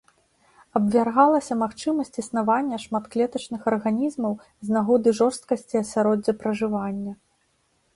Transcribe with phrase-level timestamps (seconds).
[0.77, 4.33] Абвяргалася магчымасць існавання шматклетачных арганізмаў
[4.69, 7.13] з нагоды жорсткасці асяроддзя пражывання.